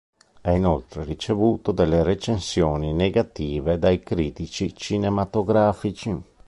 Ha 0.41 0.49
inoltre 0.49 1.03
ricevuto 1.03 1.71
delle 1.71 2.01
recensioni 2.01 2.91
negative 2.91 3.77
dai 3.77 3.99
critici 4.01 4.75
cinematografici. 4.75 6.19